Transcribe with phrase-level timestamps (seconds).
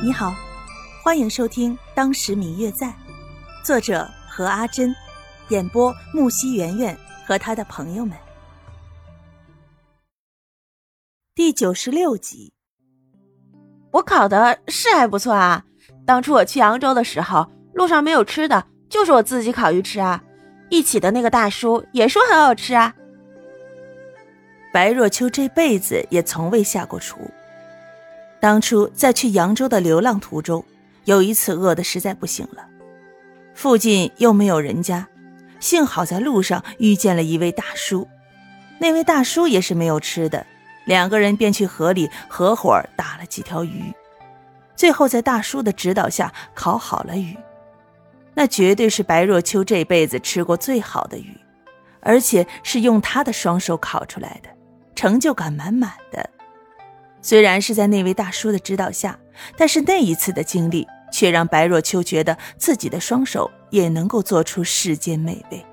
[0.00, 0.32] 你好，
[1.02, 2.86] 欢迎收听《当时明月在》，
[3.64, 4.94] 作者何阿珍，
[5.48, 8.16] 演播木西圆圆和他的朋友们。
[11.34, 12.52] 第九十六集，
[13.90, 15.64] 我烤的是还不错啊。
[16.06, 20.22] 当初我去扬州的时候，路上没有吃的，就是我自己烤鱼吃啊。
[20.70, 22.94] 一起的那个大叔也说很好吃啊。
[24.72, 27.18] 白若秋这辈子也从未下过厨。
[28.40, 30.64] 当初在去扬州的流浪途中，
[31.04, 32.66] 有一次饿得实在不行了，
[33.54, 35.08] 附近又没有人家，
[35.58, 38.06] 幸好在路上遇见了一位大叔，
[38.78, 40.46] 那位大叔也是没有吃的，
[40.84, 43.92] 两个人便去河里合伙打了几条鱼，
[44.76, 47.36] 最后在大叔的指导下烤好了鱼，
[48.34, 51.36] 那绝对是白若秋这辈子吃过最好的鱼，
[52.00, 54.48] 而且是用他的双手烤出来的，
[54.94, 56.30] 成就感满满的。
[57.20, 59.18] 虽然是在那位大叔的指导下，
[59.56, 65.64] 但是那一次的经历却让白若秋觉得自己的双手也能够做出世间美味。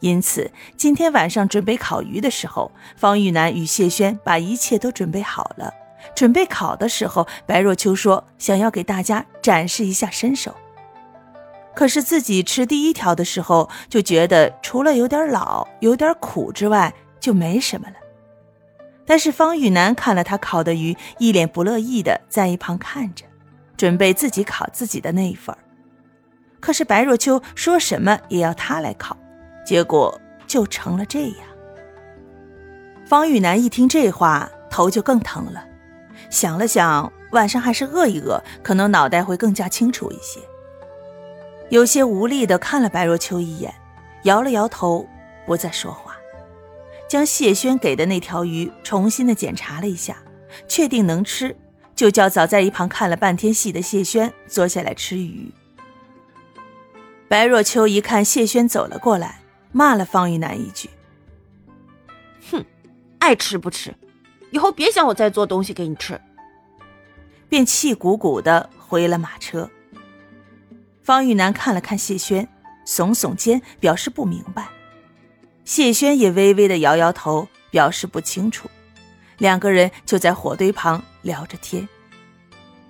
[0.00, 5.72] 因此，今天晚上准备烤鱼的时候，方玉楠与谢轩把一切都准备好了。
[6.14, 10.56] 准备烤的时候，白若秋说想要给大家展示一下身手。
[11.74, 17.96] 可是自己吃第一条的时候，就觉得除了有点老、有点苦之外，就没什么了。
[19.10, 23.24] 但是方玉楠看了他烤的鱼，一脸不乐意的在一旁看着，
[23.76, 25.52] 准备自己烤自己的那一份
[26.60, 29.16] 可是白若秋说什么也要他来烤，
[29.66, 30.16] 结果
[30.46, 31.38] 就成了这样。
[33.04, 35.64] 方玉楠一听这话，头就更疼了，
[36.30, 40.38] 想了想，晚上还是饿一饿，可能脑袋会更加清楚一些。
[41.68, 43.74] 有些无力的看了白若秋一眼，
[44.22, 45.04] 摇了摇头，
[45.46, 46.09] 不再说话。
[47.10, 50.18] 将谢轩给的那条鱼重新的检查了一下，
[50.68, 51.56] 确定能吃，
[51.96, 55.50] 就叫早在一旁看了半天戏的谢轩坐下来吃鱼。
[57.26, 59.40] 白若秋一看谢轩走了过来，
[59.72, 60.88] 骂了方玉楠一句
[62.52, 62.64] ：“哼，
[63.18, 63.92] 爱吃不吃，
[64.52, 66.20] 以后别想我再做东西给你吃。”
[67.50, 69.68] 便气鼓鼓的回了马车。
[71.02, 72.46] 方玉楠看了看谢轩，
[72.86, 74.68] 耸耸肩，表示不明白。
[75.64, 78.68] 谢轩也微微的摇摇头，表示不清楚。
[79.38, 81.88] 两个人就在火堆旁聊着天。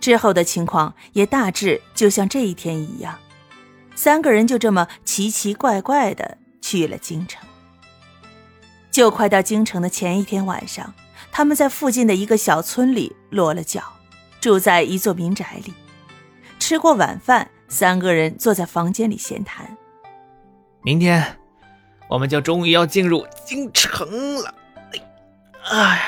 [0.00, 3.18] 之后的情况也大致就像这一天一样，
[3.94, 7.46] 三个人就这么奇奇怪怪的去了京城。
[8.90, 10.94] 就快到京城的前一天晚上，
[11.30, 13.82] 他们在附近的一个小村里落了脚，
[14.40, 15.74] 住在一座民宅里。
[16.58, 19.76] 吃过晚饭，三个人坐在房间里闲谈。
[20.82, 21.37] 明天。
[22.08, 24.08] 我们就终于要进入京城
[24.42, 24.54] 了，
[25.70, 26.02] 哎呀！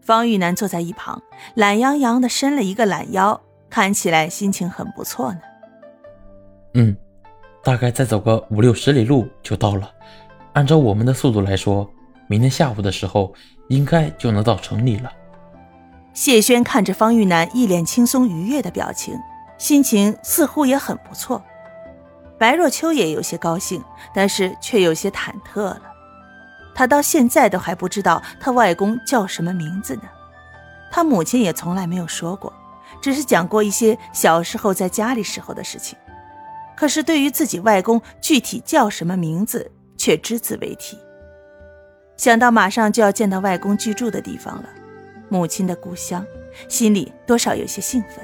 [0.00, 1.22] 方玉楠坐在一旁，
[1.54, 5.40] 懒洋洋的伸了一个懒腰，看起来心情很不错呢。
[6.74, 6.96] 嗯，
[7.62, 9.90] 大概再走个五六十里路就到了。
[10.54, 11.88] 按照我们的速度来说，
[12.26, 13.32] 明天下午的时候
[13.68, 15.12] 应该就能到城里了。
[16.12, 19.18] 谢轩看着方玉楠一脸轻松愉悦的表情，
[19.58, 21.42] 心情似乎也很不错。
[22.44, 23.82] 白若秋也有些高兴，
[24.12, 25.80] 但是却有些忐忑了。
[26.74, 30.02] 他到现在都还不知道他外公叫什么名字呢，
[30.90, 32.52] 他母亲也从来没有说过，
[33.00, 35.98] 只是讲过一些小时候在家里时候的事情。
[36.76, 40.98] 可是对于自己外公具体叫什么名字，却只字未提。
[42.18, 44.68] 想到马上就要见到外公居住的地方了，
[45.30, 46.22] 母亲的故乡，
[46.68, 48.22] 心里多少有些兴奋。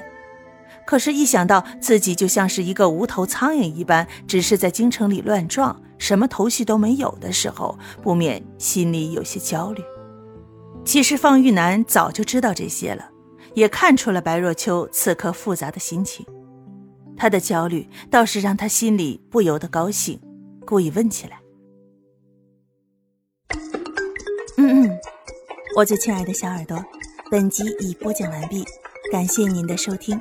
[0.91, 9.81] 可是，一想到自己就像是一个无头苍蝇一般，只是在京城里乱撞，什么头绪都没有的时候，不免心里有些焦虑。
[10.85, 13.09] 其实，方玉楠早就知道这些了，
[13.55, 16.27] 也看出了白若秋此刻复杂的心情。
[17.17, 20.21] 他的焦虑倒是让他心里不由得高兴，
[20.67, 21.39] 故意问起来
[24.59, 24.99] ：“嗯嗯，
[25.77, 26.85] 我最亲爱的小耳朵，
[27.31, 28.65] 本集已播讲完毕，
[29.13, 30.21] 感谢您的收听。”